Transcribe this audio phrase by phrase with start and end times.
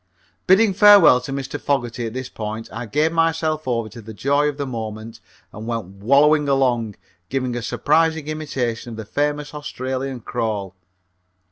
[0.47, 1.61] Bidding farewell to Mr.
[1.61, 5.19] Fogerty at this point, I gave myself over to the joy of the moment
[5.53, 6.95] and went wallowing along,
[7.29, 10.73] giving a surprising imitation of the famous Australian crawl.